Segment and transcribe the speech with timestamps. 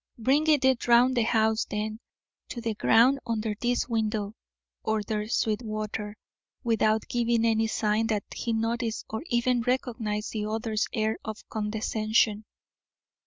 [0.17, 1.99] "Bring it round the house, then,
[2.49, 4.33] to the ground under this window,"
[4.83, 6.17] ordered Sweetwater,
[6.63, 12.45] without giving any sign that he noticed or even recognised the other's air of condescension.